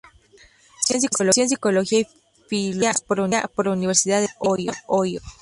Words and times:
Se 0.83 0.95
licenció 0.95 1.43
en 1.43 1.49
Psicología 1.49 1.99
y 1.99 2.07
Filosofía 2.47 3.45
por 3.53 3.67
la 3.67 3.71
Universidad 3.73 4.19
de 4.19 4.29
Dayton, 4.41 4.73
Ohio. 4.87 5.21